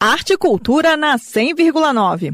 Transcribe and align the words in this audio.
Arte 0.00 0.34
e 0.34 0.38
Cultura 0.38 0.96
na 0.96 1.18
100,9. 1.18 2.32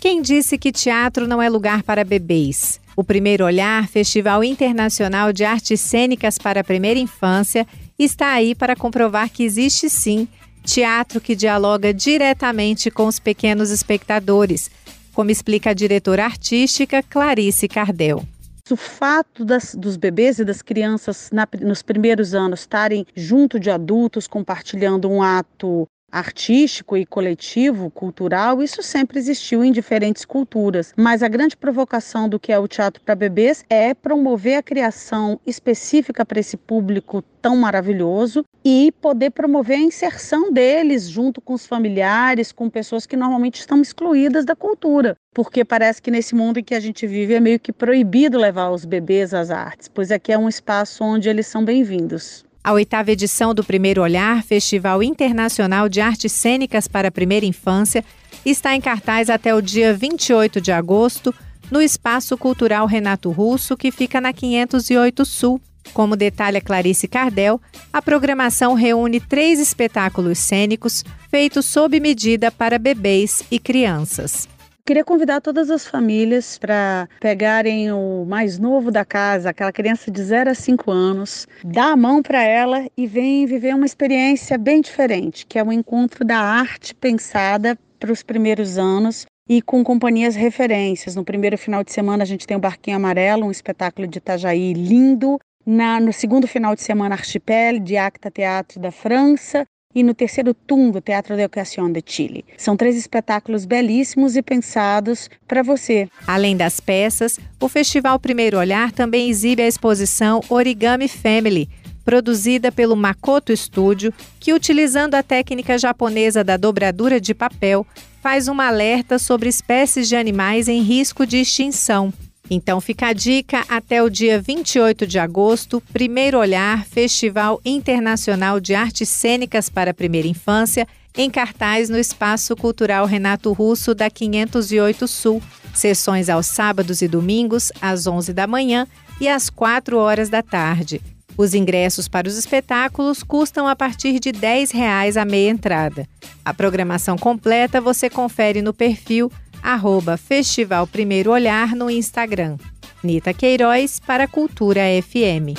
Quem 0.00 0.22
disse 0.22 0.56
que 0.56 0.70
teatro 0.70 1.26
não 1.26 1.42
é 1.42 1.48
lugar 1.48 1.82
para 1.82 2.04
bebês? 2.04 2.80
O 2.94 3.02
Primeiro 3.02 3.44
Olhar, 3.44 3.88
Festival 3.88 4.44
Internacional 4.44 5.32
de 5.32 5.42
Artes 5.42 5.80
Cênicas 5.80 6.38
para 6.38 6.60
a 6.60 6.64
Primeira 6.64 7.00
Infância, 7.00 7.66
está 7.98 8.30
aí 8.30 8.54
para 8.54 8.76
comprovar 8.76 9.28
que 9.28 9.42
existe 9.42 9.90
sim 9.90 10.28
teatro 10.64 11.20
que 11.20 11.34
dialoga 11.34 11.92
diretamente 11.92 12.88
com 12.88 13.08
os 13.08 13.18
pequenos 13.18 13.72
espectadores, 13.72 14.70
como 15.12 15.32
explica 15.32 15.70
a 15.70 15.74
diretora 15.74 16.24
artística 16.24 17.02
Clarice 17.02 17.66
Cardel. 17.66 18.24
O 18.72 18.76
fato 18.76 19.44
das, 19.44 19.74
dos 19.74 19.98
bebês 19.98 20.38
e 20.38 20.46
das 20.46 20.62
crianças 20.62 21.28
na, 21.30 21.46
nos 21.60 21.82
primeiros 21.82 22.32
anos 22.32 22.60
estarem 22.60 23.04
junto 23.14 23.60
de 23.60 23.70
adultos, 23.70 24.26
compartilhando 24.26 25.10
um 25.10 25.22
ato 25.22 25.86
artístico 26.12 26.94
e 26.94 27.06
coletivo, 27.06 27.90
cultural, 27.90 28.62
isso 28.62 28.82
sempre 28.82 29.18
existiu 29.18 29.64
em 29.64 29.72
diferentes 29.72 30.26
culturas. 30.26 30.92
Mas 30.94 31.22
a 31.22 31.28
grande 31.28 31.56
provocação 31.56 32.28
do 32.28 32.38
que 32.38 32.52
é 32.52 32.58
o 32.58 32.68
teatro 32.68 33.02
para 33.02 33.14
bebês 33.14 33.64
é 33.70 33.94
promover 33.94 34.58
a 34.58 34.62
criação 34.62 35.40
específica 35.46 36.24
para 36.24 36.38
esse 36.38 36.58
público 36.58 37.22
tão 37.40 37.56
maravilhoso 37.56 38.44
e 38.64 38.92
poder 39.00 39.30
promover 39.30 39.78
a 39.78 39.80
inserção 39.80 40.52
deles 40.52 41.08
junto 41.08 41.40
com 41.40 41.54
os 41.54 41.66
familiares, 41.66 42.52
com 42.52 42.68
pessoas 42.68 43.06
que 43.06 43.16
normalmente 43.16 43.58
estão 43.58 43.80
excluídas 43.80 44.44
da 44.44 44.54
cultura. 44.54 45.16
Porque 45.34 45.64
parece 45.64 46.02
que 46.02 46.10
nesse 46.10 46.34
mundo 46.34 46.58
em 46.58 46.64
que 46.64 46.74
a 46.74 46.80
gente 46.80 47.06
vive 47.06 47.34
é 47.34 47.40
meio 47.40 47.58
que 47.58 47.72
proibido 47.72 48.38
levar 48.38 48.70
os 48.70 48.84
bebês 48.84 49.32
às 49.32 49.50
artes, 49.50 49.88
pois 49.88 50.12
aqui 50.12 50.30
é 50.30 50.38
um 50.38 50.48
espaço 50.48 51.02
onde 51.02 51.28
eles 51.28 51.46
são 51.46 51.64
bem-vindos. 51.64 52.44
A 52.64 52.72
oitava 52.72 53.10
edição 53.10 53.52
do 53.52 53.64
Primeiro 53.64 54.02
Olhar, 54.02 54.44
Festival 54.44 55.02
Internacional 55.02 55.88
de 55.88 56.00
Artes 56.00 56.30
Cênicas 56.30 56.86
para 56.86 57.08
a 57.08 57.10
Primeira 57.10 57.44
Infância, 57.44 58.04
está 58.46 58.76
em 58.76 58.80
cartaz 58.80 59.28
até 59.28 59.52
o 59.52 59.60
dia 59.60 59.92
28 59.92 60.60
de 60.60 60.70
agosto, 60.70 61.34
no 61.72 61.82
Espaço 61.82 62.38
Cultural 62.38 62.86
Renato 62.86 63.32
Russo, 63.32 63.76
que 63.76 63.90
fica 63.90 64.20
na 64.20 64.32
508 64.32 65.24
Sul. 65.24 65.60
Como 65.92 66.14
detalha 66.14 66.60
Clarice 66.60 67.08
Cardel, 67.08 67.60
a 67.92 68.00
programação 68.00 68.74
reúne 68.74 69.18
três 69.18 69.58
espetáculos 69.58 70.38
cênicos 70.38 71.04
feitos 71.28 71.66
sob 71.66 71.98
medida 71.98 72.52
para 72.52 72.78
bebês 72.78 73.42
e 73.50 73.58
crianças. 73.58 74.48
Queria 74.84 75.04
convidar 75.04 75.40
todas 75.40 75.70
as 75.70 75.86
famílias 75.86 76.58
para 76.58 77.08
pegarem 77.20 77.92
o 77.92 78.24
mais 78.26 78.58
novo 78.58 78.90
da 78.90 79.04
casa, 79.04 79.50
aquela 79.50 79.70
criança 79.70 80.10
de 80.10 80.20
0 80.20 80.50
a 80.50 80.54
5 80.56 80.90
anos, 80.90 81.46
dar 81.64 81.92
a 81.92 81.96
mão 81.96 82.20
para 82.20 82.42
ela 82.42 82.84
e 82.96 83.06
vem 83.06 83.46
viver 83.46 83.76
uma 83.76 83.86
experiência 83.86 84.58
bem 84.58 84.80
diferente, 84.80 85.46
que 85.46 85.56
é 85.56 85.62
o 85.62 85.66
um 85.66 85.72
encontro 85.72 86.24
da 86.24 86.36
arte 86.36 86.96
pensada 86.96 87.78
para 88.00 88.10
os 88.10 88.24
primeiros 88.24 88.76
anos 88.76 89.24
e 89.48 89.62
com 89.62 89.84
companhias 89.84 90.34
referências. 90.34 91.14
No 91.14 91.24
primeiro 91.24 91.56
final 91.56 91.84
de 91.84 91.92
semana 91.92 92.24
a 92.24 92.26
gente 92.26 92.44
tem 92.44 92.56
o 92.56 92.60
Barquinho 92.60 92.96
Amarelo, 92.96 93.46
um 93.46 93.52
espetáculo 93.52 94.08
de 94.08 94.18
Itajaí 94.18 94.72
lindo. 94.72 95.38
Na, 95.64 96.00
no 96.00 96.12
segundo 96.12 96.48
final 96.48 96.74
de 96.74 96.82
semana, 96.82 97.14
Archipel, 97.14 97.78
de 97.78 97.96
Acta 97.96 98.32
Teatro 98.32 98.80
da 98.80 98.90
França 98.90 99.64
e 99.94 100.02
no 100.02 100.14
terceiro 100.14 100.54
TUM 100.54 100.90
do 100.90 101.00
Teatro 101.00 101.36
de 101.36 101.44
Ocasión 101.44 101.92
de 101.92 102.02
Chile. 102.04 102.44
São 102.56 102.76
três 102.76 102.96
espetáculos 102.96 103.64
belíssimos 103.64 104.36
e 104.36 104.42
pensados 104.42 105.28
para 105.46 105.62
você. 105.62 106.08
Além 106.26 106.56
das 106.56 106.80
peças, 106.80 107.38
o 107.60 107.68
Festival 107.68 108.18
Primeiro 108.18 108.58
Olhar 108.58 108.92
também 108.92 109.28
exibe 109.28 109.62
a 109.62 109.68
exposição 109.68 110.40
Origami 110.48 111.08
Family, 111.08 111.68
produzida 112.04 112.72
pelo 112.72 112.96
Makoto 112.96 113.56
Studio, 113.56 114.12
que 114.40 114.52
utilizando 114.52 115.14
a 115.14 115.22
técnica 115.22 115.78
japonesa 115.78 116.42
da 116.42 116.56
dobradura 116.56 117.20
de 117.20 117.34
papel, 117.34 117.86
faz 118.20 118.48
um 118.48 118.60
alerta 118.60 119.18
sobre 119.18 119.48
espécies 119.48 120.08
de 120.08 120.16
animais 120.16 120.68
em 120.68 120.80
risco 120.82 121.26
de 121.26 121.38
extinção. 121.38 122.12
Então 122.54 122.82
fica 122.82 123.06
a 123.06 123.12
dica 123.14 123.64
até 123.66 124.02
o 124.02 124.10
dia 124.10 124.38
28 124.38 125.06
de 125.06 125.18
agosto, 125.18 125.82
Primeiro 125.90 126.38
Olhar, 126.38 126.84
Festival 126.84 127.58
Internacional 127.64 128.60
de 128.60 128.74
Artes 128.74 129.08
Cênicas 129.08 129.70
para 129.70 129.92
a 129.92 129.94
Primeira 129.94 130.28
Infância, 130.28 130.86
em 131.16 131.30
cartaz 131.30 131.88
no 131.88 131.98
Espaço 131.98 132.54
Cultural 132.54 133.06
Renato 133.06 133.50
Russo 133.54 133.94
da 133.94 134.10
508 134.10 135.08
Sul. 135.08 135.42
Sessões 135.72 136.28
aos 136.28 136.44
sábados 136.44 137.00
e 137.00 137.08
domingos, 137.08 137.72
às 137.80 138.06
11 138.06 138.34
da 138.34 138.46
manhã 138.46 138.86
e 139.18 139.28
às 139.28 139.48
4 139.48 139.96
horas 139.96 140.28
da 140.28 140.42
tarde. 140.42 141.00
Os 141.38 141.54
ingressos 141.54 142.06
para 142.06 142.28
os 142.28 142.36
espetáculos 142.36 143.22
custam 143.22 143.66
a 143.66 143.74
partir 143.74 144.20
de 144.20 144.28
R$ 144.28 144.38
10 144.38 144.72
a 145.16 145.24
meia 145.24 145.48
entrada. 145.48 146.06
A 146.44 146.52
programação 146.52 147.16
completa 147.16 147.80
você 147.80 148.10
confere 148.10 148.60
no 148.60 148.74
perfil 148.74 149.32
arroba 149.62 150.16
Festival 150.16 150.86
Primeiro 150.86 151.30
Olhar 151.30 151.74
no 151.76 151.88
Instagram. 151.88 152.56
Nita 153.02 153.32
Queiroz 153.32 154.00
para 154.00 154.26
Cultura 154.26 154.82
FM. 155.02 155.56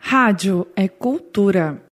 Rádio 0.00 0.66
é 0.74 0.88
cultura. 0.88 1.89